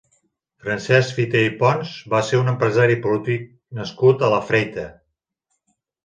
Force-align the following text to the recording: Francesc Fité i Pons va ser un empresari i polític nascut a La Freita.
Francesc 0.67 1.11
Fité 1.17 1.41
i 1.47 1.49
Pons 1.57 1.91
va 2.13 2.21
ser 2.29 2.39
un 2.43 2.49
empresari 2.53 2.95
i 2.97 3.01
polític 3.03 3.43
nascut 3.81 4.25
a 4.25 4.31
La 4.35 4.39
Freita. 4.47 4.87